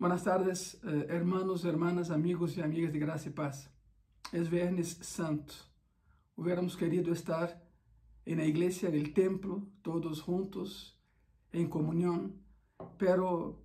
[0.00, 3.68] Buenas tardes, eh, hermanos, hermanas, amigos e amigas de graça e paz.
[4.32, 5.54] É Viernes Santo.
[6.34, 7.54] Hubiéramos querido estar
[8.24, 10.98] na igreja del templo, todos juntos,
[11.52, 12.32] em comunhão,
[12.96, 13.62] pero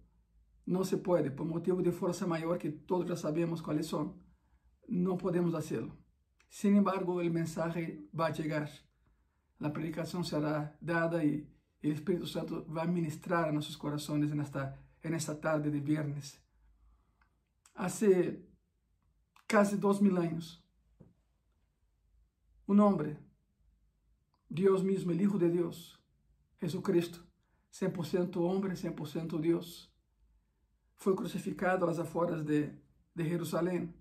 [0.67, 4.19] não se pode, por motivo de força maior que todos já sabemos quais são,
[4.89, 5.97] não podemos fazê-lo.
[6.49, 8.69] Sin embargo, o mensagem vai chegar,
[9.61, 11.47] a predicação será dada e
[11.81, 16.41] o Espírito Santo vai ministrar a nossos corações nesta en esta tarde de viernes.
[17.75, 18.43] Hace
[19.45, 20.65] casi dos mil años,
[22.65, 23.19] un hombre,
[24.49, 26.01] Dios mismo, el Hijo de Dios,
[26.59, 27.19] Jesucristo,
[27.71, 29.93] 100% hombre, 100% Dios,
[30.95, 32.81] fue crucificado a las afueras de,
[33.13, 33.95] de Jerusalén,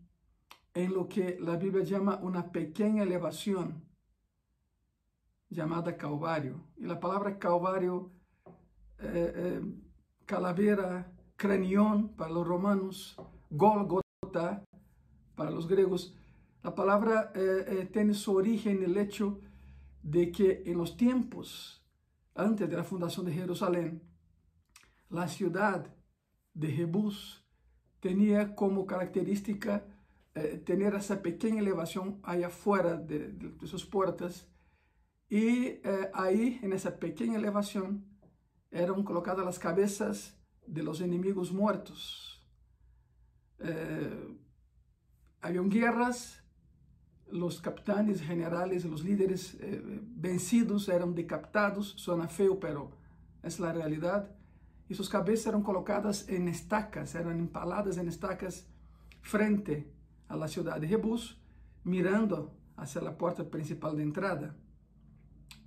[0.73, 3.85] en lo que la Biblia llama una pequeña elevación
[5.51, 6.67] llamada Calvario.
[6.77, 8.11] Y la palabra Calvario
[8.99, 9.84] eh, eh,
[10.27, 13.17] calavera, cranión para los romanos,
[13.51, 14.65] Golgota
[15.35, 16.15] para los griegos.
[16.63, 19.41] La palabra eh, eh, tiene su origen en el hecho
[20.03, 21.85] de que en los tiempos
[22.35, 24.03] antes de la fundación de Jerusalén,
[25.09, 25.95] la ciudad
[26.53, 27.45] de Jebús
[28.01, 29.87] tenía como característica
[30.35, 34.49] eh, tener esa pequeña elevación allá afuera de, de sus puertas
[35.29, 35.81] y
[36.13, 38.05] ahí en esa pequeña elevación
[38.75, 40.37] eram colocadas as cabeças
[40.67, 42.45] de los enemigos muertos.
[43.61, 44.37] Eh,
[45.41, 46.43] habían guerras,
[47.31, 49.81] los capitanes generales, los líderes eh,
[50.17, 52.91] vencidos eram decapitados, suena feo, pero
[53.45, 54.29] es la realidad,
[54.91, 58.67] e suas cabeças eram colocadas em estacas, eram empaladas em estacas
[59.23, 59.87] frente
[60.29, 61.41] a la ciudad de Jebus,
[61.85, 64.57] mirando hacia la porta principal de entrada.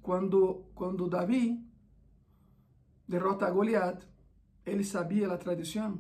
[0.02, 1.67] Quando, quando Davi
[3.08, 4.06] derrota a Goliat,
[4.66, 6.00] ele sabia a tradição.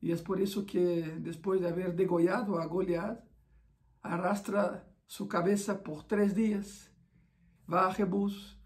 [0.00, 3.20] E é por isso que, depois de haver degollado a Goliat,
[4.02, 6.90] arrastra sua cabeça por três dias,
[7.66, 8.56] vai a Jebus,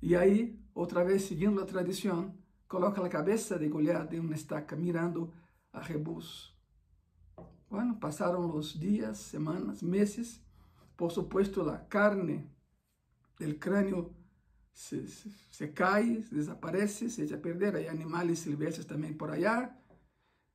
[0.00, 2.34] e aí, outra vez seguindo a tradição,
[2.66, 5.32] coloca a cabeça de Goliat em uma estaca, mirando
[5.72, 6.56] a Jebus.
[7.68, 10.42] Bueno, passaram os dias, semanas, meses,
[10.96, 12.50] por supuesto, a carne
[13.38, 14.14] del crânio
[14.72, 17.76] se, cae, desaparece, se echa a perder.
[17.76, 19.78] Hay animales silvestres también por allá.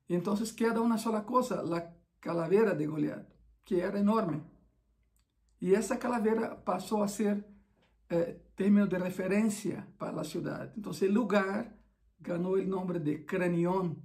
[0.08, 3.30] Y entonces queda una sola cosa, la calavera de Goliat,
[3.64, 4.42] que era enorme.
[5.60, 7.48] Y esa calavera pasó a ser
[8.10, 10.72] eh, término de referencia para la ciudad.
[10.76, 11.78] Entonces el lugar
[12.20, 14.02] ganó el nombre de Cranión,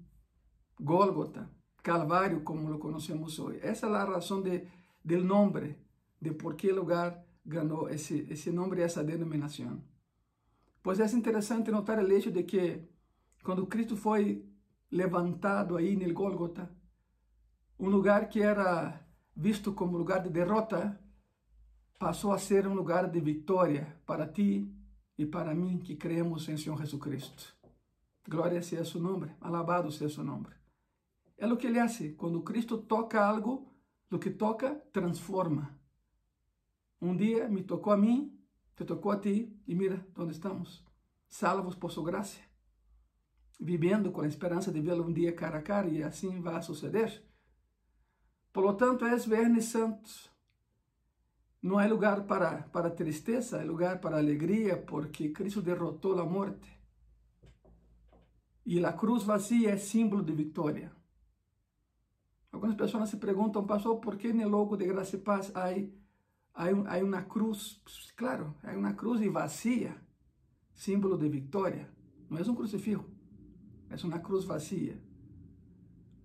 [0.78, 1.50] Gólgota,
[1.82, 3.56] Calvario, como lo conocemos hoy.
[3.62, 4.68] Esa es la razón de,
[5.02, 5.78] del nombre,
[6.20, 9.91] de por qué el lugar ganó ese, ese nombre esa denominación.
[10.82, 12.82] Pois é interessante notar o hecho de que
[13.44, 14.44] quando Cristo foi
[14.90, 16.70] levantado aí no Gólgota,
[17.78, 19.00] um lugar que era
[19.34, 21.00] visto como lugar de derrota,
[21.98, 24.70] passou a ser um lugar de vitória para ti
[25.16, 27.56] e para mim que creemos em Senhor Jesucristo.
[28.28, 30.48] Glória seja seu nome, alabado seja seu nome.
[31.38, 33.72] É o que ele faz, quando Cristo toca algo,
[34.10, 35.78] o que toca transforma.
[37.00, 38.36] Um dia me tocou a mim
[38.76, 40.84] te tocou a ti e mira onde estamos,
[41.28, 42.40] salvos por sua graça,
[43.60, 47.22] vivendo com a esperança de vê-lo um dia cara a cara e assim vai suceder.
[48.52, 50.10] Por lo tanto, é Viernes Santo.
[51.62, 56.68] Não há lugar para, para tristeza, há lugar para alegria, porque Cristo derrotou a morte.
[58.66, 60.92] E a cruz vazia é símbolo de vitória.
[62.50, 65.70] Algumas pessoas se perguntam, pastor, por que no logo de graça e paz há
[66.54, 67.82] hay, un, hay una cruz,
[68.16, 70.02] claro, hay una cruz y vacía,
[70.74, 71.92] símbolo de victoria.
[72.28, 73.06] No es un crucifijo,
[73.90, 74.98] es una cruz vacía.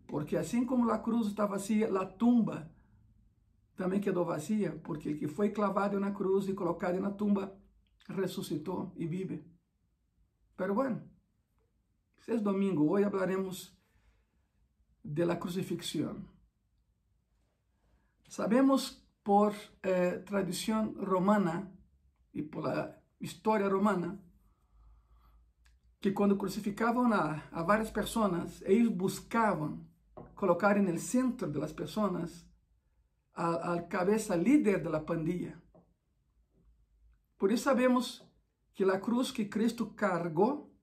[0.08, 2.72] Porque assim como a cruz está vazia, a tumba
[3.76, 7.56] também quedou vazia, porque o que foi clavado na cruz e colocado na tumba
[8.08, 9.46] ressuscitou e vive.
[10.56, 11.04] Pero bueno,
[12.18, 13.78] esse é domingo, hoje hablaremos
[15.04, 16.28] de la crucifixión.
[18.28, 19.54] Sabemos por
[19.84, 21.70] eh, tradição romana
[22.34, 24.24] e por la história romana,
[26.00, 29.86] que quando crucificavam a, a várias pessoas, eles buscavam
[30.34, 32.48] colocar no centro das pessoas
[33.34, 35.62] a, a cabeça líder da pandilla.
[37.38, 38.26] Por isso sabemos
[38.74, 40.74] que a cruz que Cristo cargou,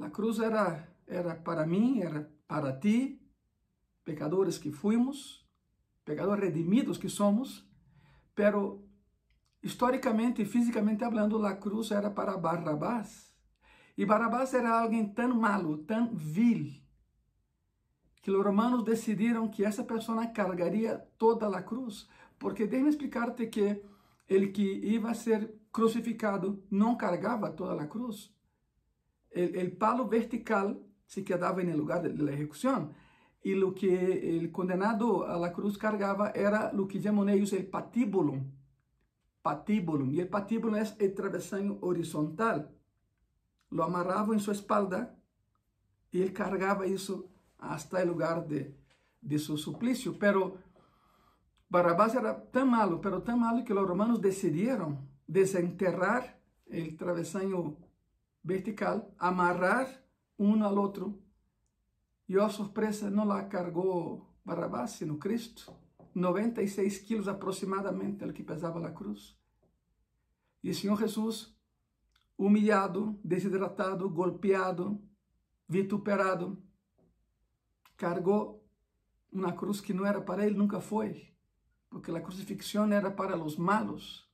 [0.00, 3.24] a cruz era, era para mim, era para ti,
[4.02, 5.43] pecadores que fuimos,
[6.04, 7.66] pecadores redimidos que somos,
[8.34, 8.84] pero
[9.62, 13.34] historicamente e fisicamente hablando, a cruz era para Barrabás.
[13.96, 16.82] E Barrabás era alguém tão malo, tão vil,
[18.20, 22.08] que os romanos decidiram que essa pessoa carregaria toda a cruz.
[22.38, 23.82] Porque deixa explicarte que
[24.28, 28.32] ele que ia ser crucificado não carregava toda a cruz.
[29.30, 32.94] O palo vertical se quedava no lugar da execução.
[33.44, 37.62] E o que o condenado a la cruz cargava era o que chamam eles o
[37.64, 38.42] patíbulo.
[39.42, 40.10] Patíbulo.
[40.10, 42.72] E o patíbulo é o travesaño horizontal.
[43.70, 45.14] Lo amarravam em sua espalda
[46.12, 48.72] e ele carregava isso hasta o lugar de,
[49.22, 50.14] de seu suplício.
[50.14, 50.58] Pero
[51.68, 54.96] Barrabás era tão malo, pero tão malo que os romanos decidiram
[55.28, 56.38] desenterrar
[56.68, 57.76] o travesaño
[58.44, 59.88] vertical, amarrar
[60.38, 61.18] um ao outro.
[62.28, 65.72] E, a surpresa, não la cargou Barrabás, sino Cristo.
[66.14, 69.36] 96 quilos aproximadamente, o que pesava a cruz.
[70.62, 71.54] E o Senhor Jesus,
[72.38, 75.02] humilhado, desidratado, golpeado,
[75.68, 76.62] vituperado,
[77.96, 78.64] cargou
[79.32, 81.34] uma cruz que não era para ele, nunca foi,
[81.90, 84.30] porque a crucifixião era para os malos.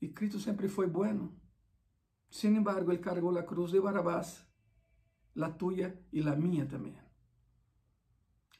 [0.00, 1.38] E Cristo sempre foi bueno.
[2.30, 4.46] Sin embargo, ele cargou a cruz de Barabás,
[5.36, 6.96] a tuya e a minha também.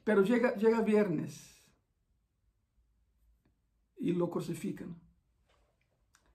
[0.04, 1.62] Pero chega, chega viernes
[3.98, 4.96] e lo crucifican,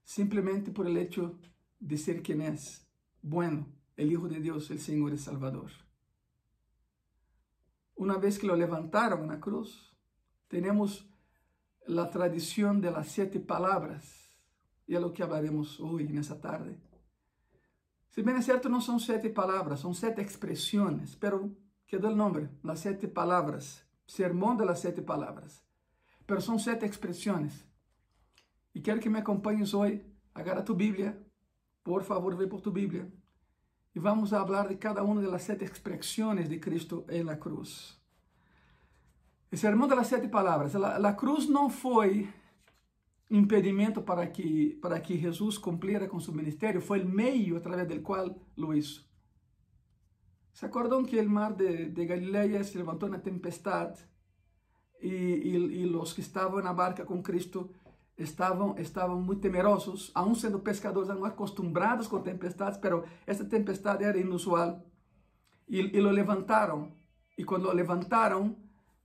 [0.03, 1.39] simplesmente por el hecho
[1.79, 2.87] de ser quien es,
[3.21, 3.67] bueno,
[3.97, 5.71] el Hijo de Dios, el Señor y Salvador.
[7.95, 9.97] Una vez que lo levantaron en la cruz,
[10.47, 11.09] tenemos
[11.87, 14.31] la tradición de las siete palabras,
[14.85, 16.79] y es lo que hablaremos hoy, en esta tarde.
[18.15, 21.53] Si bien es cierto, no son siete palabras, son siete expresiones, pero
[21.85, 25.65] quedó el nombre, las siete palabras, sermón de las siete palabras.
[26.25, 27.67] Pero son siete expresiones.
[28.71, 30.01] Y quiero que me acompañes hoy,
[30.33, 31.21] agarra tu Biblia,
[31.83, 33.05] por favor, ve por tu Biblia,
[33.93, 37.37] y vamos a hablar de cada una de las siete expresiones de Cristo en la
[37.37, 38.01] cruz.
[39.51, 40.73] El sermón de las siete palabras.
[40.75, 42.33] La, la cruz no fue
[43.29, 48.01] impedimento para que, para que Jesus cumpriera com seu ministério, foi o meio através do
[48.01, 49.05] qual lo hizo.
[50.53, 53.99] ¿Se acordam que o mar de, de se levantou na tempestade
[55.01, 57.69] e, e, e os que estavam na barca com Cristo
[58.17, 64.17] estavam estavam muito temerosos, aún sendo pescadores, não acostumbrados com tempestades, pero essa tempestade era
[64.17, 64.81] inusual.
[65.67, 66.93] E, e lo levantaram.
[67.37, 68.55] E quando lo levantaram,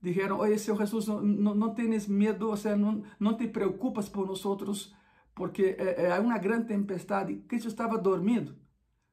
[0.01, 4.95] dijeron, oye, Señor Jesús, no, no, tienes miedo, o sea, no te preocupas por nosotros,
[5.33, 7.29] porque eh, eh, hay una gran tempestad.
[7.29, 8.53] Y Cristo estaba dormido,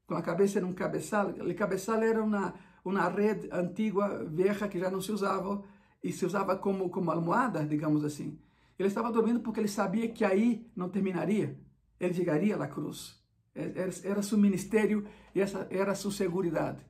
[0.06, 1.36] con la cabeza en un cabezal.
[1.40, 2.54] El cabezal era una,
[2.84, 5.62] una red antigua, vieja, que ya no se usaba,
[6.02, 8.40] y se usaba como, como almohada, digamos así.
[8.78, 11.58] Ele estava dormindo porque ele sabia que aí não terminaria.
[11.98, 13.20] Ele chegaria à cruz.
[13.52, 16.86] Era, era seu ministério e essa era sua segurança.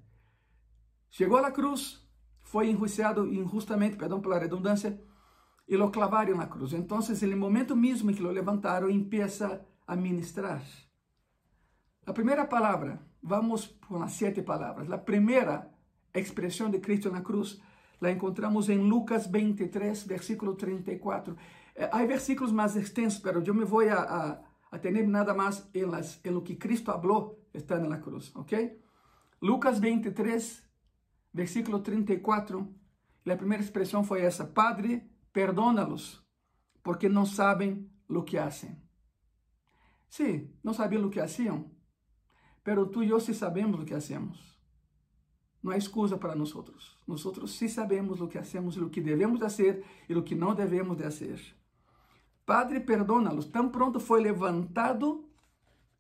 [1.11, 2.07] Chegou à cruz,
[2.51, 4.99] foi enjuiciado injustamente, perdão pela redundância,
[5.67, 6.73] e lo clavaram na cruz.
[6.73, 10.63] Então, no momento mesmo que lo levantaram, empieza a ministrar.
[12.07, 14.91] A primeira palavra, vamos com as sete palavras.
[14.91, 15.71] A primeira
[16.15, 17.61] expressão de Cristo na cruz
[18.01, 21.37] la encontramos em Lucas 23, versículo 34.
[21.93, 24.39] Há versículos mais extensos, mas eu me vou a, a,
[24.73, 28.81] a tener nada mais em, las, em lo que Cristo falou, está na cruz, ok?
[29.43, 30.68] Lucas 23,
[31.33, 32.75] versículo 34,
[33.27, 36.25] a primeira expressão foi essa: Padre, perdónalos,
[36.83, 38.77] porque não sabem o que fazem.
[40.09, 41.71] Sim, não sabiam o que faziam,
[42.65, 44.59] pero tu e eu sí sabemos o que hacemos.
[45.63, 46.55] Não há excusa para nós.
[47.07, 50.55] Nós sí sabemos o que hacemos e o que devemos fazer e o que não
[50.55, 51.41] devemos de fazer.
[52.47, 53.47] Padre, perdónalos.
[53.47, 55.29] Tão pronto foi levantado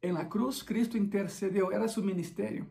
[0.01, 2.67] em la cruz, Cristo intercedeu, era seu ministério.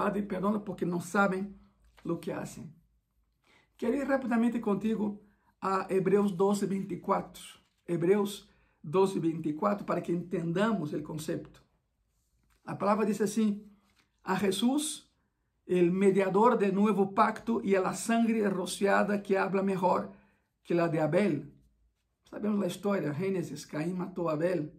[0.00, 1.54] Padre, perdona porque não sabem
[2.02, 2.72] o que fazem.
[3.76, 5.22] Quero ir rapidamente contigo
[5.60, 7.42] a Hebreus 12, 24.
[7.86, 8.48] Hebreus
[8.82, 11.62] 12, 24, para que entendamos o conceito.
[12.64, 13.62] A palavra diz assim:
[14.24, 15.06] A Jesus,
[15.68, 20.10] o mediador do novo pacto e a la sangre rociada que habla melhor
[20.64, 21.52] que la de Abel.
[22.24, 24.72] Sabemos a história, Gênesis, Caim matou Abel.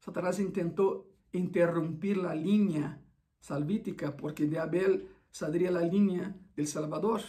[0.00, 3.03] Satanás tentou interromper a linha
[3.44, 7.20] salvítica, porque de Abel saldría la línea del Salvador.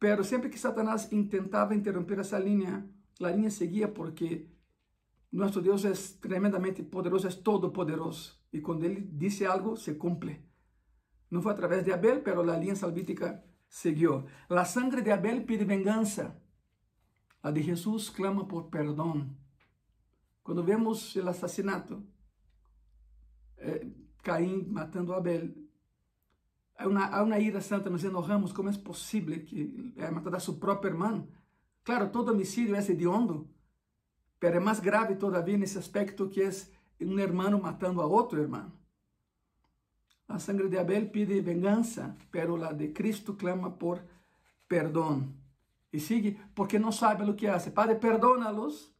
[0.00, 2.84] Pero siempre que Satanás intentaba interrumpir esa línea,
[3.18, 4.50] la línea seguía porque
[5.30, 8.42] nuestro Dios es tremendamente poderoso, es todopoderoso.
[8.50, 10.44] Y cuando Él dice algo, se cumple.
[11.28, 14.26] No fue a través de Abel, pero la línea salvítica siguió.
[14.48, 16.42] La sangre de Abel pide venganza.
[17.44, 19.38] La de Jesús clama por perdón.
[20.42, 22.02] Cuando vemos el asesinato,
[23.58, 25.50] eh, Caim matando Abel,
[26.76, 30.40] há uma, há uma ira santa, nos enojamos, como é possível que é matar a
[30.40, 31.28] seu próprio irmão?
[31.84, 33.48] Claro, todo homicídio é hediondo,
[34.40, 36.50] mas é mais grave todavia nesse aspecto que é
[37.00, 38.70] um irmão matando a outro irmão.
[40.28, 44.00] A sangre de Abel pide vingança, pero la de Cristo clama por
[44.68, 45.34] perdão.
[45.92, 47.72] E sigue, porque não sabem o que fazem.
[47.72, 48.94] Padre, perdónalos,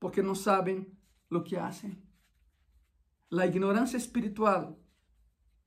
[0.00, 0.84] porque não sabem
[1.30, 1.96] o que fazem.
[3.32, 4.76] A ignorância espiritual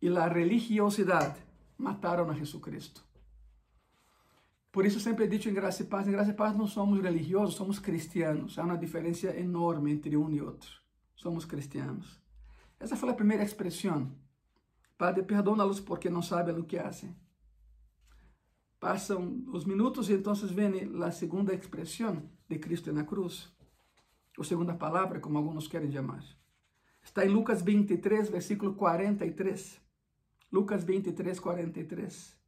[0.02, 1.40] e a religiosidade
[1.78, 3.02] mataram a Jesucristo.
[4.70, 7.00] Por isso sempre he dicho em Graça e Paz, em Graça e Paz não somos
[7.02, 8.60] religiosos, somos cristianos.
[8.60, 10.70] Há uma diferença enorme entre um e outro.
[11.16, 12.20] Somos cristianos.
[12.78, 14.12] Essa foi a primeira expressão.
[14.98, 17.16] Padre, perdona-los porque não sabem o que fazem.
[18.78, 23.54] Passam os minutos e então vem a segunda expressão de Cristo na cruz.
[24.38, 26.43] Ou segunda palavra, como alguns querem chamar.
[27.04, 29.82] Está em Lucas 23, versículo 43.
[30.52, 32.40] Lucas 23, 43.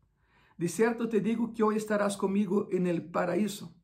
[0.57, 3.75] De certo te digo que hoje estarás comigo en el paraíso.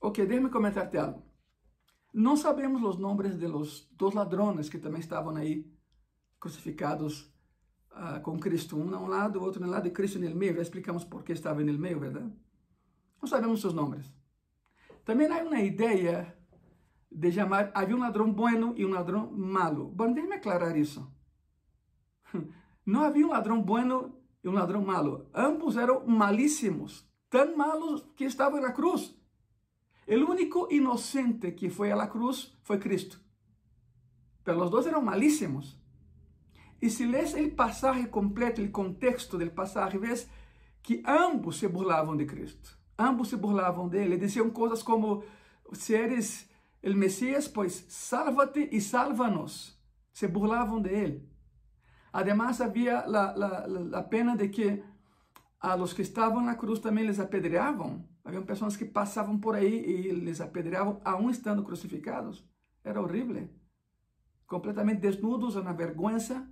[0.00, 1.22] Ok, déjame comentarte algo.
[2.12, 5.70] Não sabemos os nomes de los dos ladrones que também estavam aí
[6.38, 7.30] crucificados
[7.90, 10.54] uh, com Cristo, um a um lado, outro no lado, e Cristo no meio.
[10.54, 12.32] Já explicamos por que estava no meio, verdade?
[13.20, 14.10] Não sabemos seus nomes.
[15.04, 16.34] Também há uma ideia
[17.16, 19.88] de chamar, havia um ladrão bueno e um ladrão malo.
[19.88, 21.10] Bom, deixe-me aclarar isso.
[22.84, 25.26] Não havia um ladrão bueno e um ladrão malo.
[25.34, 29.18] Ambos eram malíssimos, tão malos que estavam na cruz.
[30.06, 33.18] O único inocente que foi à cruz foi Cristo.
[34.44, 35.80] Pero os dois eram malíssimos.
[36.82, 40.28] E se lês o passagem completo, o contexto do passagem, vês
[40.82, 42.78] que ambos se burlavam de Cristo.
[42.98, 44.18] Ambos se burlavam dele.
[44.18, 45.24] Diziam coisas como:
[45.72, 46.46] se eres
[46.94, 49.76] o Messias, pois salva-te e salva-nos.
[50.12, 51.28] Se burlavam de ele.
[52.12, 53.04] Además, havia
[53.92, 54.82] a pena de que
[55.60, 58.08] a los que estavam na cruz também les apedreavam.
[58.24, 62.44] Havia pessoas que passavam por aí e les apedreavam, aún estando crucificados.
[62.82, 63.48] Era horrível.
[64.46, 66.48] Completamente desnudos, uma vergüenza,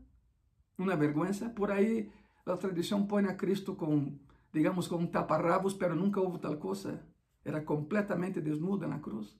[0.76, 1.48] uma vergüenza.
[1.48, 2.12] Por aí
[2.44, 4.18] a tradição põe a Cristo com,
[4.52, 7.02] digamos, com taparrabos, pero nunca houve tal coisa.
[7.44, 9.38] Era completamente desnudo na cruz.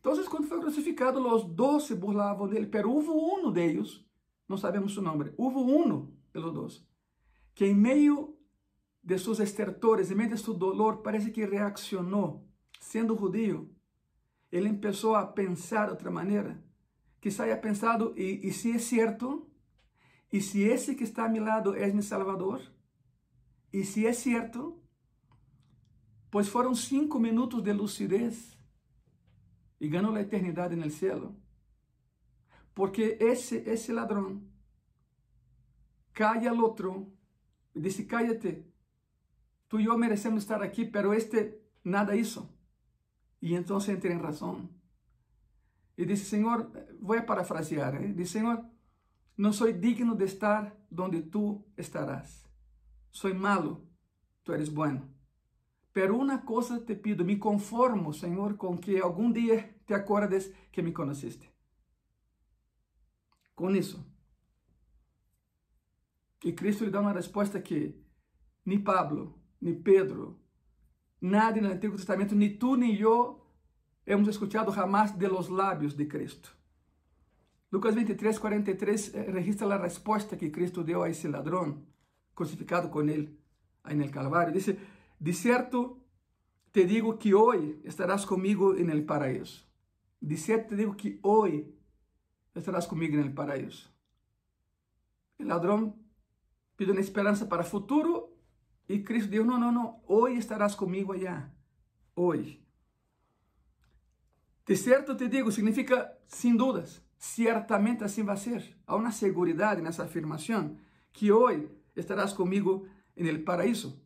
[0.00, 4.06] Então, quando foi crucificado, os doze se burlavam dele, pero houve um deles
[4.48, 5.32] não sabemos seu nome.
[5.36, 6.86] Houve um de los
[7.54, 8.36] que em meio
[9.02, 12.48] de seus estertores, em meio de seu dolor, parece que reaccionou,
[12.80, 13.70] sendo judío.
[14.50, 16.62] Ele começou a pensar de outra maneira.
[17.20, 19.50] Quizá haya pensado, e, e se é certo?
[20.32, 22.62] E se esse que está a meu lado é meu Salvador?
[23.72, 24.80] E se é certo?
[26.30, 28.57] Pois foram cinco minutos de lucidez
[29.80, 31.34] e ganhou a eternidade no céu.
[32.74, 34.42] Porque esse, esse ladrão
[36.12, 37.12] calla al outro
[37.74, 38.64] e diz: Cállate,
[39.68, 42.48] tu e eu merecemos estar aqui, pero este nada hizo.
[43.40, 44.68] E então entra em razão.
[45.96, 46.70] E diz: Senhor,
[47.00, 48.12] vou parafrasear, ¿eh?
[48.12, 48.64] diz: Senhor,
[49.36, 52.48] não sou digno de estar donde tu estarás.
[53.10, 53.88] Sou malo,
[54.44, 55.17] tu eres bueno.
[55.98, 60.80] Pero uma coisa te pido, me conformo, Senhor, com que algum dia te acordes que
[60.80, 61.50] me conheciste
[63.56, 63.98] com isso.
[66.44, 68.00] E Cristo lhe dá uma resposta que
[68.64, 70.38] nem Pablo, nem Pedro,
[71.20, 73.44] nada no Antigo Testamento, nem tu nem eu
[74.06, 76.56] hemos escutado jamás de los lábios de Cristo.
[77.72, 81.82] Lucas 23, 43 eh, registra a resposta que Cristo deu a esse ladrão
[82.36, 83.36] crucificado com ele
[83.82, 84.52] aí no Calvário.
[84.52, 84.68] Diz:
[85.20, 86.00] De certo
[86.70, 89.66] te digo que hoje estarás comigo no paraíso.
[90.20, 91.74] De certo te digo que hoje
[92.54, 93.92] estarás comigo no paraíso.
[95.38, 95.98] O ladrão
[96.76, 98.36] pediu uma esperança para o futuro
[98.88, 101.50] e Cristo disse: Não, não, não, hoje estarás comigo allá.
[102.14, 102.64] Hoje.
[104.66, 108.76] De certo te digo, significa sem dúvidas, certamente assim vai ser.
[108.86, 110.76] Há uma segurança nessa afirmação
[111.12, 114.00] que hoje estarás comigo no paraíso.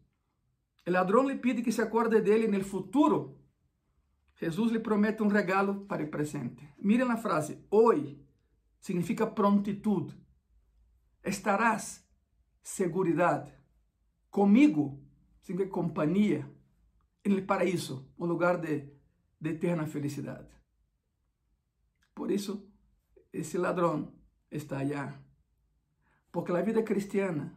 [0.87, 3.39] O ladrão lhe pede que se acorde dele no futuro.
[4.35, 6.69] Jesus lhe promete um regalo para o presente.
[6.79, 8.21] Miren a frase, hoje
[8.81, 10.15] significa prontitude.
[11.23, 12.05] Estarás,
[12.63, 13.53] seguridade.
[14.31, 15.01] Comigo
[15.41, 16.51] significa companhia.
[17.25, 18.91] No paraíso, um lugar de,
[19.41, 20.49] de eterna felicidade.
[22.13, 22.69] Por isso,
[23.33, 24.13] esse ladrão
[24.51, 25.23] está allá.
[26.33, 27.57] Porque a vida cristiana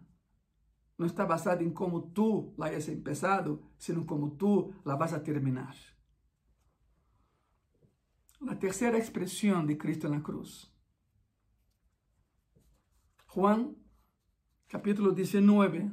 [0.98, 5.20] não está basada em como tu la hayas empezado, sino como tu la vas a
[5.20, 5.76] terminar.
[8.48, 10.72] A terceira expressão de Cristo na cruz
[13.36, 13.76] Juan,
[14.70, 15.92] capítulo 19,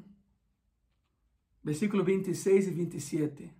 [1.65, 3.57] versículo 26 y 27.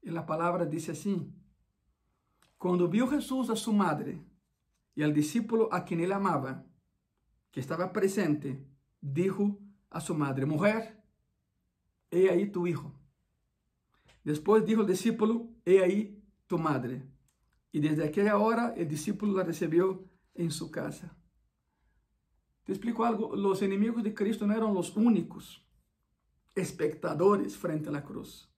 [0.00, 1.30] Y la palabra dice así,
[2.56, 4.24] Cuando vio Jesús a su madre
[4.94, 6.64] y al discípulo a quien él amaba,
[7.50, 8.66] que estaba presente,
[9.02, 9.58] dijo
[9.94, 11.00] a su madre, mujer,
[12.10, 12.92] he ahí tu hijo.
[14.24, 17.08] Después dijo el discípulo, he ahí tu madre.
[17.70, 21.16] Y desde aquella hora el discípulo la recibió en su casa.
[22.64, 25.64] Te explico algo, los enemigos de Cristo no eran los únicos
[26.56, 28.52] espectadores frente a la cruz.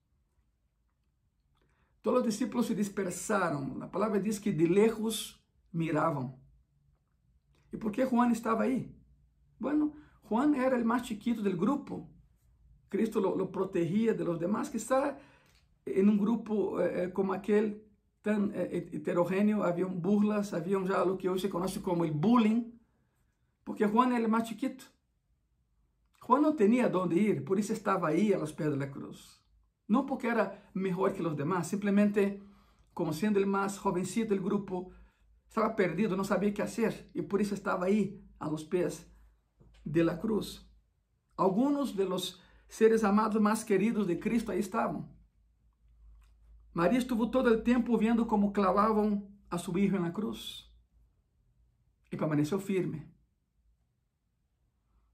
[2.01, 3.77] Todos los discípulos se dispersaron.
[3.79, 5.39] La palabra dice que de lejos
[5.71, 6.35] miraban.
[7.71, 8.95] ¿Y por qué Juan estaba ahí?
[9.59, 9.93] Bueno,
[10.27, 12.09] Juan era el más chiquito del grupo.
[12.89, 15.17] Cristo lo, protegía de los demás, que estaba
[15.85, 17.83] en un grupo eh, eh como aquel
[18.21, 22.71] tan eh, heterogéneo, había burlas, había ya lo que hoy se conoce como el bullying,
[23.63, 24.85] porque Juan era el más chiquito.
[26.21, 29.41] Juan no tenía dónde ir, por eso estaba ahí a los pies de la cruz.
[29.87, 32.41] No porque era mejor que los demás, simplemente
[32.93, 34.91] como siendo el más jovencito del grupo,
[35.47, 39.07] estaba perdido, no sabía qué hacer y por eso estaba ahí a los pies
[39.91, 40.69] de la cruz.
[41.35, 45.09] Algunos de los seres amados más queridos de Cristo ahí estaban.
[46.73, 50.71] María estuvo todo el tiempo viendo cómo clavaban a su hijo en la cruz
[52.11, 53.11] y permaneció firme.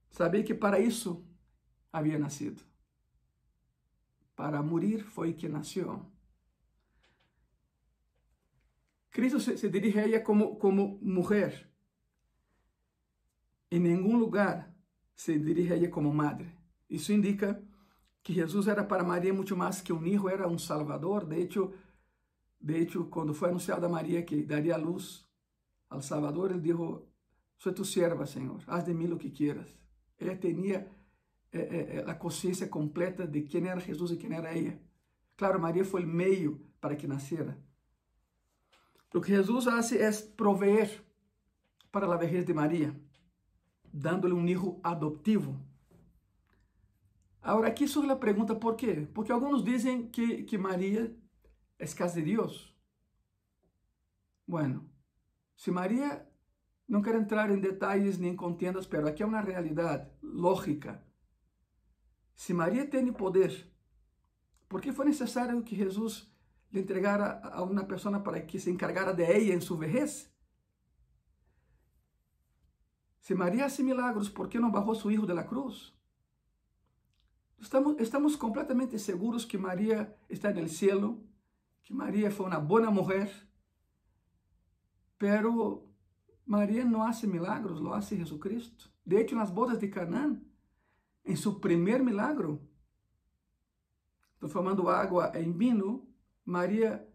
[0.09, 1.25] Sabia que para isso
[1.91, 2.61] havia nascido.
[4.35, 6.11] Para morir foi que nasceu.
[9.09, 11.72] Cristo se, se dirige a ella como, como mujer.
[13.73, 14.71] Em nenhum lugar
[15.15, 16.47] se dirige a ella como madre.
[16.87, 17.59] Isso indica
[18.21, 21.25] que Jesus era para Maria muito mais que um hijo, era um salvador.
[21.25, 21.73] De hecho,
[22.61, 25.25] de hecho quando foi anunciado a Maria que daria luz
[25.89, 26.77] ao Salvador, ele disse:
[27.57, 29.75] Sou tu serva, Senhor, haz de mim o que quieras.
[30.19, 30.87] Ela tinha
[31.51, 31.59] eh,
[31.95, 34.77] eh, a consciência completa de quem era Jesus e quem era ela.
[35.35, 37.57] Claro, Maria foi o meio para que nascera.
[39.11, 41.03] O que Jesus hace é proveer
[41.91, 42.95] para a vejez de Maria,
[43.93, 45.61] dándole um hijo adoptivo.
[47.41, 49.07] Agora, aqui surge a pergunta: por quê?
[49.13, 51.15] Porque alguns dizem que, que Maria
[51.77, 52.75] é casa de Deus.
[54.47, 54.89] Bueno,
[55.55, 56.27] se Maria
[56.87, 61.03] não quero entrar em detalhes nem contendas, pero aqui é uma realidade lógica.
[62.35, 63.71] Se Maria tem poder,
[64.67, 66.29] por que foi necessário que Jesus
[66.71, 70.32] lhe entregara a uma pessoa para que se encargara de ela em sua vejez?
[73.23, 75.93] Se Maria hace milagros, por que não bajou seu filho da cruz?
[77.57, 81.23] Estamos, estamos completamente seguros que Maria está no céu,
[81.83, 83.31] que Maria foi uma boa mulher,
[85.17, 85.87] pero
[86.45, 88.91] Maria não hace milagros, lo hace Jesucristo.
[89.05, 90.37] De hecho, nas bodas de Canaã,
[91.23, 92.67] em seu primeiro milagro,
[94.37, 96.05] transformando água em vinho,
[96.43, 97.07] Maria,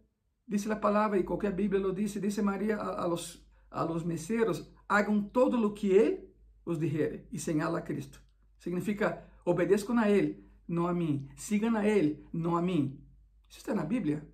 [0.46, 4.06] diz a palavra, e qualquer Bíblia lo diz, diz Maria a, a, los, a los
[4.06, 6.28] meseros, hagam todo o que Ele
[6.64, 8.22] os dijere, e señala a Cristo.
[8.58, 11.28] Significa, obedeçam a Ele, não a mim.
[11.36, 13.00] Sigam a Ele, não a mim.
[13.48, 14.28] Isso está na Bíblia.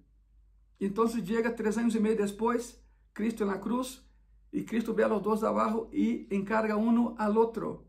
[0.81, 4.05] Então, chega três anos e meio depois, Cristo na cruz,
[4.53, 7.87] e Cristo vê a los dos abaixo e encarga uno al outro.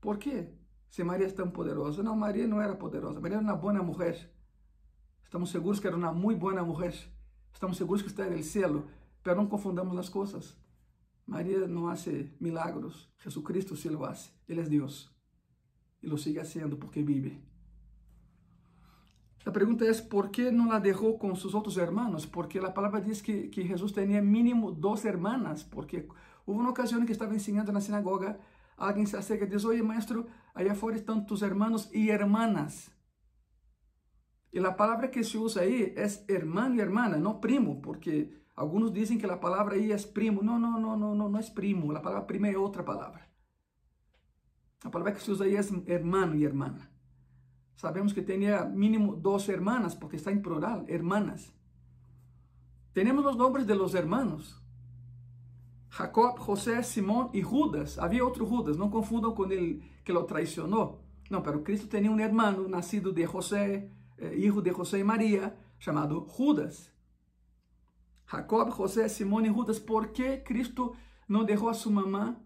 [0.00, 0.48] ¿Por quê?
[0.88, 2.00] Se Maria é tão poderosa.
[2.00, 3.20] Não, Maria não era poderosa.
[3.20, 4.30] Maria era uma boa mulher.
[5.24, 6.94] Estamos seguros que era uma muito boa mulher.
[7.52, 8.84] Estamos seguros que está no céu.
[9.24, 10.56] Mas não confundamos as coisas.
[11.26, 12.06] Maria não faz
[12.40, 13.08] milagros.
[13.18, 14.30] Jesucristo sim lo hace.
[14.48, 15.10] Ele é Deus.
[16.02, 17.42] E lo sigue haciendo porque vive.
[19.46, 22.24] A pergunta é por que não la deixou com seus outros hermanos?
[22.24, 26.08] Porque a palavra diz que, que Jesus tinha mínimo duas hermanas, porque
[26.46, 28.38] houve uma ocasião em que estava ensinando na sinagoga,
[28.76, 32.90] alguém se acerca e diz, oye, maestro, allá fora estão tus hermanos e hermanas.
[34.50, 38.92] E a palavra que se usa aí é hermano e hermana, não primo, porque alguns
[38.92, 40.42] dizem que a palavra aí é primo.
[40.42, 43.22] Não, não, não, não, não, não é primo, a palavra prima é outra palavra.
[44.84, 46.90] A palavra que se usa aí é hermano e hermana.
[47.76, 51.52] Sabemos que tenía mínimo dos hermanas, porque está en plural, hermanas.
[52.92, 54.62] Tenemos los nombres de los hermanos.
[55.90, 57.98] Jacob, José, Simón y Judas.
[57.98, 61.00] Había otro Judas, no confundan con el que lo traicionó.
[61.30, 65.56] No, pero Cristo tenía un hermano nacido de José, eh, hijo de José y María,
[65.80, 66.93] llamado Judas.
[68.26, 69.80] Jacob, José, Simón y Judas.
[69.80, 70.94] ¿Por qué Cristo
[71.28, 72.40] no dejó a su mamá,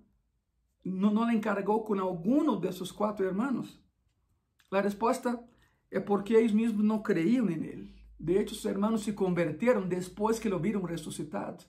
[0.84, 3.80] no, no le encargó con alguno de sus cuatro hermanos?
[4.70, 5.42] A resposta
[5.90, 7.94] é porque eles mesmos não creiam nele.
[8.20, 11.64] De hecho, seus irmãos se converteram depois que lo viram ressuscitado,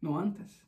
[0.00, 0.60] não antes.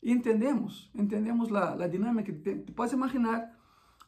[0.00, 2.32] Entendemos, entendemos a, a dinâmica.
[2.32, 3.52] Te, podes imaginar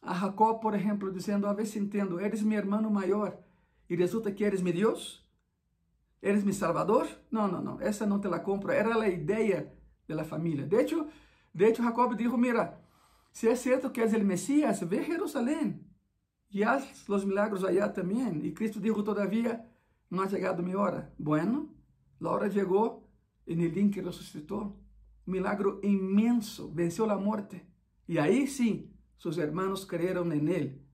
[0.00, 3.38] a Jacob, por exemplo, dizendo, a vez entendo, eres mi hermano maior
[3.88, 5.28] e resulta que eres mi Deus?
[6.22, 7.08] ¿Eres mi salvador?
[7.30, 8.70] Não, não, não, essa não te la compro.
[8.70, 9.72] Era a ideia
[10.06, 10.66] da família.
[10.66, 11.06] De hecho,
[11.54, 12.78] de hecho, Jacob dijo, mira,
[13.32, 15.80] se é certo que és o Messias, ve a
[16.52, 18.44] e haz os milagros allá também.
[18.44, 19.64] E Cristo dijo todavia,
[20.10, 21.12] não ha chegado mi hora.
[21.18, 21.70] Bueno,
[22.20, 23.08] a hora chegou
[23.46, 24.76] e no dia que ressuscitou.
[25.26, 27.62] Um milagro imenso, venceu a morte.
[28.08, 30.84] E aí sim, seus irmãos creram nele.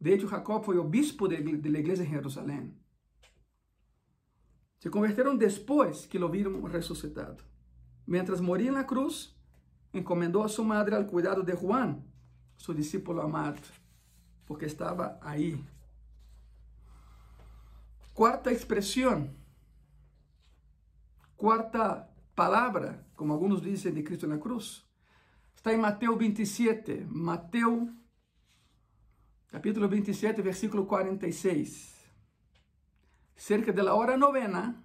[0.00, 2.74] De hecho, Jacob foi obispo da igreja em Jerusalém.
[4.84, 7.42] Se converteram depois que lo viram ressuscitado.
[8.06, 9.34] Mientras moria na cruz,
[9.94, 12.02] encomendou a sua madre ao cuidado de Juan,
[12.58, 13.62] seu discípulo amado,
[14.44, 15.58] porque estava aí.
[18.12, 19.34] Quarta expressão,
[21.34, 24.84] quarta palavra, como alguns dizem de Cristo na cruz,
[25.56, 27.88] está em Mateus 27, Mateus
[29.50, 31.93] capítulo 27, versículo 46.
[33.36, 34.82] Cerca da hora novena,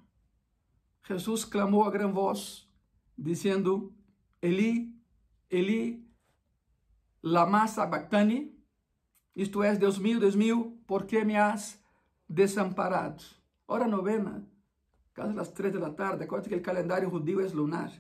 [1.07, 2.67] Jesus clamou a grande voz,
[3.17, 3.93] dizendo:
[4.41, 4.95] Eli,
[5.49, 6.07] Eli,
[7.21, 8.55] lama sabachthani,
[9.35, 11.79] isto é, Deus meu, Deus meu, por que me has
[12.27, 13.23] desamparado?
[13.67, 14.47] Hora novena,
[15.15, 17.91] quase às três da tarde, acuérdate que o calendário judío é lunar.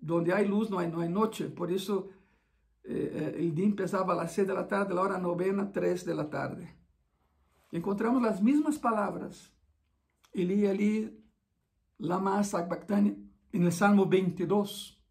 [0.00, 2.10] Donde há luz não há, não há noite, por isso
[2.84, 6.81] eh, eh, o dia começava às seis da tarde, a hora novena, três da tarde.
[7.72, 9.50] Encontramos as mesmas palavras.
[10.32, 11.24] Eli, Eli,
[11.98, 13.16] lama sabachthani,
[13.52, 15.02] en el Salmo 22,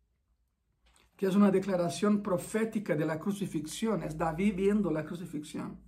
[1.18, 5.80] que es una declaración profética de la crucifixión, es David viendo la crucifixión.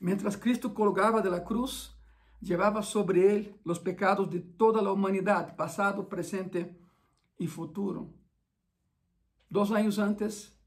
[0.00, 1.96] Mientras Cristo colgaba de la cruz,
[2.40, 6.80] llevaba sobre él los pecados de toda la humanidad, pasado, presente
[7.38, 8.12] y futuro.
[9.48, 10.58] Dos años antes,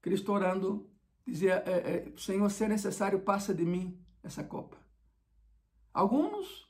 [0.00, 0.95] Cristo orando,
[1.26, 4.76] dizia: eh, eh, Senhor, se é necessário, passa de mim essa copa.
[5.92, 6.66] Alguns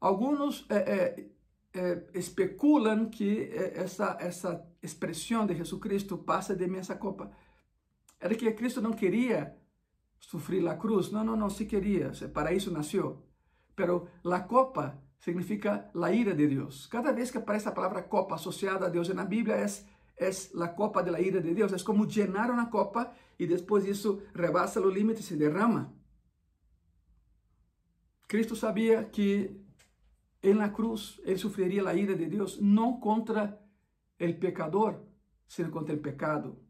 [0.00, 1.26] Alguns é,
[1.74, 7.30] é, especulam que essa, essa expressão de Jesus Cristo passa de mim essa copa.
[8.20, 9.56] Era que Cristo não queria
[10.18, 11.10] sofrer a cruz.
[11.10, 12.12] Não, não, não, se queria.
[12.32, 13.22] Para isso nasceu.
[13.74, 16.86] Pero a copa significa a ira de Deus.
[16.86, 19.66] Cada vez que aparece a palavra copa associada a Deus na Bíblia, é,
[20.16, 20.30] é
[20.62, 21.72] a copa da ira de Deus.
[21.72, 25.94] É como llenar uma copa e depois isso rebasa o limite e se derrama.
[28.26, 29.60] Cristo sabia que
[30.42, 33.60] en la cruz él sufriría la ira de Dios, no contra
[34.18, 35.06] el pecador,
[35.46, 36.60] sino contra el pecado.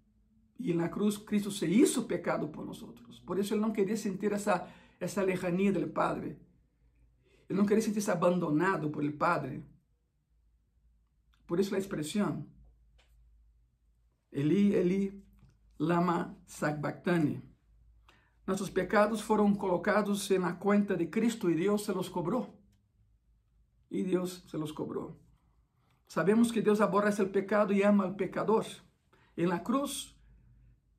[0.58, 3.20] Y en la cruz Cristo se hizo pecado por nosotros.
[3.20, 6.38] Por eso él no quería sentir esa, esa lejanía del Padre.
[7.48, 9.62] Él no quería sentirse abandonado por el Padre.
[11.46, 12.48] Por eso la expresión,
[14.32, 15.24] Eli, Eli,
[15.78, 17.42] lama sabachthani.
[18.46, 22.56] Nossos pecados foram colocados na conta de Cristo e Deus se los cobrou
[23.90, 25.16] e Deus se los cobrou.
[26.06, 28.64] Sabemos que Deus aborrece o pecado e ama al pecador.
[29.36, 30.14] En la cruz,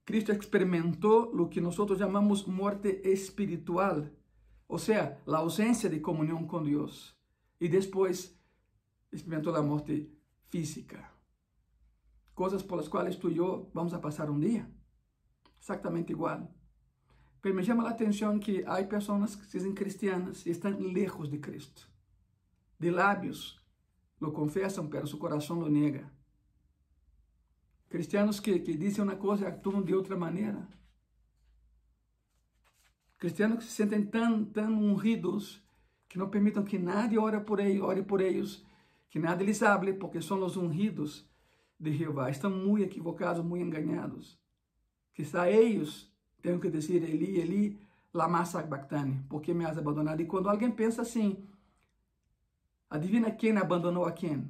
[0.03, 4.09] Cristo experimentou o que nós chamamos morte espiritual,
[4.67, 7.15] ou seja, a ausência de comunhão com Deus.
[7.59, 8.37] E depois
[9.11, 10.11] experimentou a morte
[10.49, 11.16] física.
[12.37, 14.69] Coisas por as quais tu e eu vamos a passar um dia.
[15.59, 16.53] Exatamente igual.
[17.43, 21.31] Mas me chama a atenção que há pessoas que se dizem cristianas e estão lejos
[21.31, 21.89] de Cristo.
[22.79, 23.59] De lábios
[24.21, 26.11] lo confessam, pero seu coração lo nega.
[27.89, 30.67] Cristianos que, que dizem uma coisa e actuam de outra maneira.
[33.17, 35.59] Cristianos que se sentem tão, tão ungidos
[36.07, 38.63] que não permitam que nadie ore por eles, ore por eles,
[39.09, 41.27] que nada lhes hable, porque são os ungidos
[41.79, 42.29] de Jeová.
[42.29, 44.39] Estão muito equivocados, muito enganados.
[45.13, 46.11] Quizá eles
[46.41, 47.79] tenham que dizer, Eli, Eli,
[48.13, 50.21] lama sabachthani, porque me has abandonado.
[50.21, 51.47] E quando alguém pensa assim,
[52.89, 54.49] Adivina quem abandonou a quem?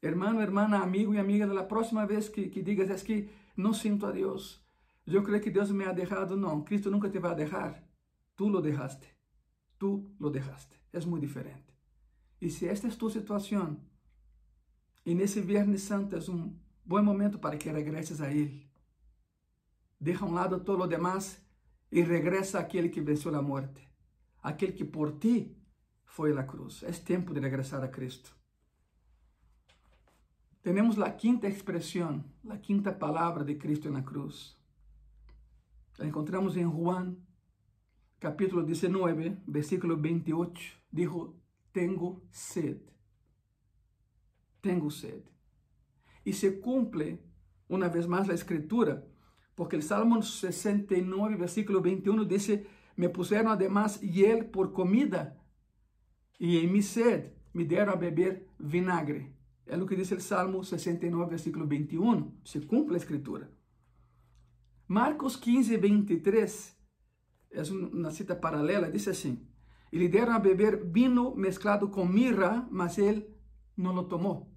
[0.00, 4.06] Hermano, hermana, amigo e amiga, da próxima vez que, que digas é que não sinto
[4.06, 4.64] a Deus,
[5.06, 7.84] eu creio que Deus me ha deixado, não, Cristo nunca te vai deixar,
[8.34, 9.06] tu lo deixaste,
[9.78, 11.72] tu lo deixaste, é muito diferente.
[12.40, 13.78] E se esta é tua situação,
[15.04, 18.70] e nesse Viernes Santo é um bom momento para que regresses a Ele.
[20.00, 21.40] Deixa a um lado todo o demás
[21.90, 23.88] e regressa àquele que venceu a morte,
[24.42, 25.56] aquele que por ti
[26.04, 26.82] foi a cruz.
[26.82, 28.36] É tempo de regressar a Cristo.
[30.62, 34.56] Temos a quinta expressão, a quinta palavra de Cristo na cruz.
[35.98, 37.16] La encontramos em Juan,
[38.20, 40.60] capítulo 19, versículo 28.
[40.92, 41.34] Dijo,
[41.72, 42.80] tengo sed.
[44.62, 45.22] Tengo sed.
[46.24, 47.20] Y se cumple
[47.68, 49.04] una vez más la escritura,
[49.54, 55.38] porque el Salmo 69, versículo 21 dice, me pusieron además hiel por comida
[56.38, 59.32] y en mi sed me dieron a beber vinagre.
[59.64, 62.40] É o que diz o Salmo 69, versículo 21.
[62.44, 63.48] Se cumpre a escritura.
[64.88, 66.76] Marcos 15, 23,
[67.52, 69.46] é uma cita paralela, diz assim:
[69.92, 73.26] E lhe deram a beber vinho mesclado com mirra, mas ele
[73.76, 74.51] não lo tomou.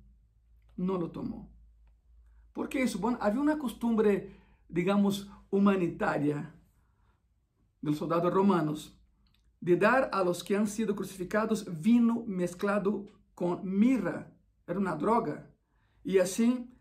[0.77, 1.49] Não lo tomou.
[2.53, 2.99] Por que isso?
[2.99, 4.35] Bom, havia uma costumbre,
[4.69, 6.53] digamos, humanitária
[7.81, 8.97] dos soldados romanos
[9.61, 14.31] de dar a los que han sido crucificados vinho mesclado com mirra
[14.67, 15.51] era uma droga.
[16.03, 16.71] E assim,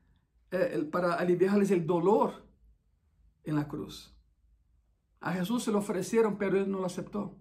[0.50, 2.44] eh, para aliviar-lhes o dolor
[3.46, 4.14] na cruz.
[5.20, 7.38] A Jesus se lo ofereceram, pero ele não lo aceitou.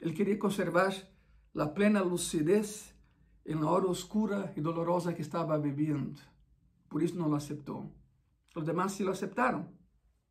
[0.00, 0.92] Ele queria conservar
[1.54, 2.91] a plena lucidez
[3.46, 6.20] na hora oscura e dolorosa que estava vivendo.
[6.88, 7.90] Por isso não lo aceitou.
[8.54, 9.68] Os demais se lo aceitaram,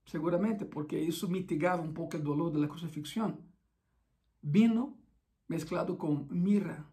[0.06, 3.38] seguramente, porque isso mitigava um pouco o dolor da crucifixão.
[4.42, 4.98] Vino
[5.50, 6.92] mesclado com mirra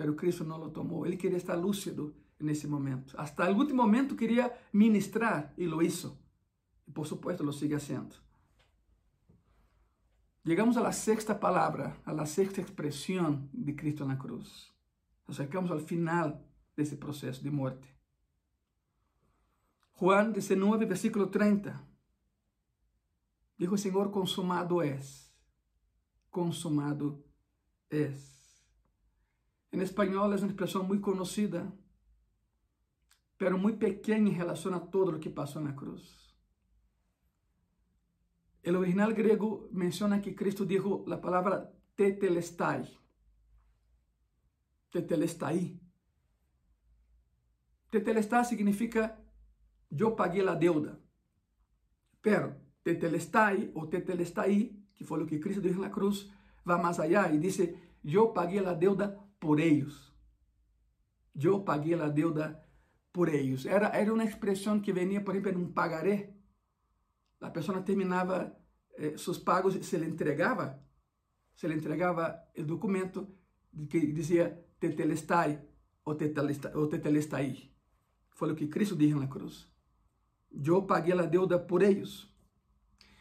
[0.00, 1.04] pero Cristo não lo tomou.
[1.04, 3.14] Ele queria estar lúcido nesse momento.
[3.18, 6.16] Hasta o último momento queria ministrar e lo hizo.
[6.88, 8.16] E por supuesto lo sigue haciendo.
[10.42, 14.72] Llegamos a la sexta palavra, a la sexta expressão de Cristo na cruz.
[15.30, 16.44] Nos acercamos ao final
[16.76, 17.88] desse processo de morte.
[19.94, 21.80] Juan 19, versículo 30.
[23.56, 25.32] Dijo o Senhor, consumado es.
[26.30, 27.24] Consumado
[27.88, 28.66] es.
[29.72, 31.72] Em espanhol é uma expressão muito conhecida,
[33.38, 36.34] pero muito pequena em relação a todo o que passou na cruz.
[38.66, 42.99] O original grego menciona que Cristo dijo a palavra tetelestai.
[44.90, 45.80] Tetelestai.
[47.90, 49.16] Tetelestai significa
[49.90, 51.00] eu paguei a deuda.
[52.22, 56.30] Pero tetelestai ou tetelestai, que foi o que Cristo disse na cruz,
[56.64, 60.14] vai mais allá e disse: Eu paguei a deuda por ellos.
[61.34, 62.62] Eu paguei a deuda
[63.12, 63.66] por ellos.
[63.66, 66.34] Era, era uma expressão que venia, por exemplo, em um pagaré.
[67.40, 68.54] A pessoa terminava
[68.94, 70.78] eh, seus pagos, se lhe entregava,
[71.54, 73.26] se lhe entregava o documento
[73.88, 75.62] que dizia tetelestai
[76.04, 77.70] ou tetelestai, ou tetelestai.
[78.30, 79.68] Foi o que Cristo disse na cruz.
[80.50, 82.28] Eu paguei a deuda por ellos.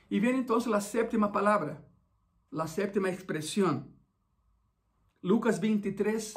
[0.09, 1.85] E vem então a sétima palavra,
[2.51, 3.85] a sétima expressão.
[5.21, 6.33] Lucas 23,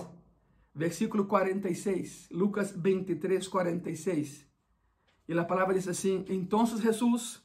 [0.74, 2.28] versículo 46.
[2.30, 4.46] Lucas 23, 46.
[5.28, 7.42] E a palavra diz assim: Então Jesus,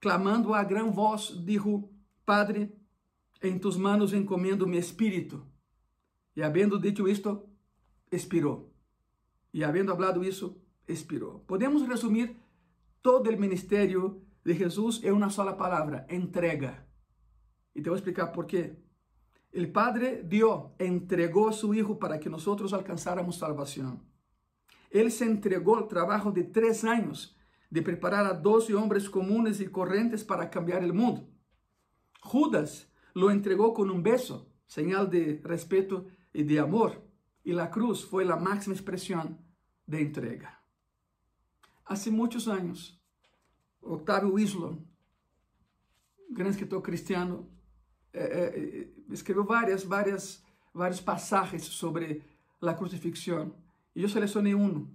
[0.00, 1.90] clamando a gran voz, dijo:
[2.24, 2.72] Padre,
[3.42, 5.44] em tus manos encomendo mi espírito.
[6.38, 7.48] E havendo dito isto,
[8.12, 8.72] expirou.
[9.52, 11.40] E havendo hablado isso, expirou.
[11.48, 12.36] Podemos resumir
[13.02, 16.86] todo o ministério de Jesus em uma sola palavra: entrega.
[17.74, 18.76] E te vou explicar por quê.
[19.50, 24.04] El Padre dio, entregó a su Hijo para que nosotros alcanzáramos salvación.
[24.92, 27.36] Él se entregó al trabajo de tres años
[27.68, 31.28] de preparar a doce hombres comunes y corrientes para cambiar el mundo.
[32.20, 36.06] Judas lo entregó con un beso, señal de respeto
[36.38, 37.02] y de amor,
[37.42, 39.38] y la cruz fue la máxima expresión
[39.88, 40.62] de entrega.
[41.84, 42.96] Hace muchos años,
[43.80, 44.86] Octavio Wislon,
[46.30, 47.48] gran escritor cristiano,
[48.12, 52.22] é, é, escreveu várias, várias, várias passagens sobre
[52.62, 53.52] a crucifixão.
[53.96, 54.86] E eu selecionei um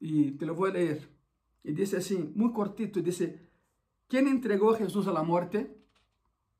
[0.00, 1.08] e te lo vou ler.
[1.64, 3.20] E diz assim, muito cortito, diz:
[4.08, 5.64] Quem entregou Jesus à morte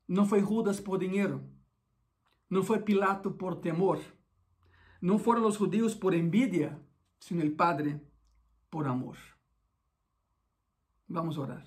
[0.07, 1.43] não foi Judas por dinheiro,
[2.49, 3.99] não foi Pilato por temor,
[5.01, 6.79] não foram os judeus por envidia,
[7.19, 8.01] sino o Padre
[8.69, 9.17] por amor.
[11.07, 11.65] Vamos orar.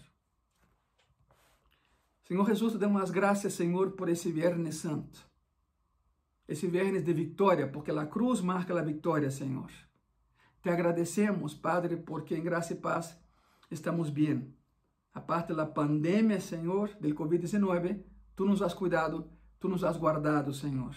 [2.25, 5.29] Senhor Jesus, te damos as graças, Senhor, por esse Viernes Santo.
[6.47, 9.71] Esse Viernes de vitória, porque a cruz marca a vitória, Senhor.
[10.63, 13.19] Te agradecemos, Padre, porque em graça e paz
[13.71, 14.55] estamos bem.
[15.13, 18.05] Aparte da pandemia, Senhor, do Covid-19,
[18.41, 20.97] Tu nos has cuidado, Tu nos has guardado, Senhor.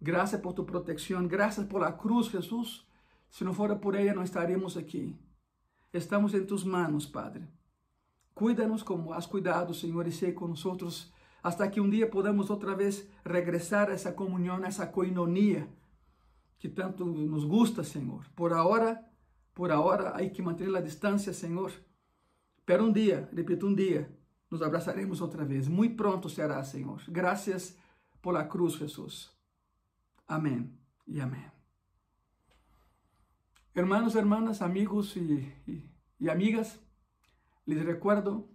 [0.00, 2.86] Graças por Tu proteção, graças por la cruz, Jesus.
[3.28, 5.18] Se não fora por ela, não estaríamos aqui.
[5.92, 7.48] Estamos em Tus manos, Padre.
[8.34, 10.76] Cuídanos como has cuidado, Senhor, e sei conosco,
[11.42, 15.68] hasta que um dia podamos outra vez regressar a essa comunhão, a essa coinonia
[16.58, 18.24] que tanto nos gusta, Senhor.
[18.36, 19.04] Por agora,
[19.52, 21.72] por agora, há que manter a distância, Senhor.
[22.64, 24.08] Pero um dia, repito, um dia,
[24.52, 25.66] nos abraçaremos outra vez.
[25.66, 27.02] Muito pronto será, Senhor.
[27.08, 27.74] Graças
[28.20, 29.34] por la cruz, Jesús.
[30.28, 31.50] Amén y amén.
[33.74, 36.78] Hermanos, hermanas, amigos y, y, y amigas,
[37.64, 38.46] les recuerdo,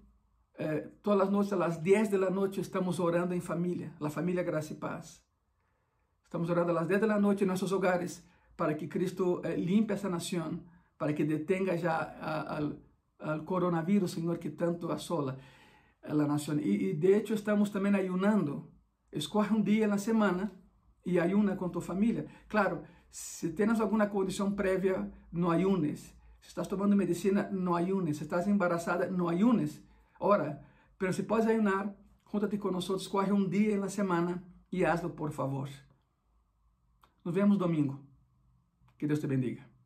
[0.60, 2.30] eh, todas las noches a las 10 de la
[2.62, 5.26] estamos orando en familia, la familia Gracia y Paz.
[6.24, 8.24] Estamos orando a las 10 de la noche en hogares
[8.56, 9.58] para que Cristo eh,
[9.96, 10.64] esa nación,
[11.00, 12.80] para que detenga ya al,
[13.20, 15.38] al, coronavirus, Señor, que tanto asola
[16.04, 16.60] la nación.
[16.60, 18.72] Y, y, de hecho estamos también ayunando.
[19.12, 20.52] Escoge un día en la semana
[21.04, 22.26] y ayuna con tu familia.
[22.48, 26.14] Claro, se tienes alguma condição prévia, não ayunes.
[26.42, 28.18] Se estás tomando medicina, não ayunes.
[28.18, 29.82] Se estás embarazada, não ayunes.
[30.20, 30.62] Ora,
[30.98, 35.32] pero se puedes ayunar, júntate con nosotros, corre um dia na semana e hazlo, por
[35.32, 35.70] favor.
[37.24, 38.00] Nos vemos domingo.
[38.98, 39.77] Que Deus te bendiga.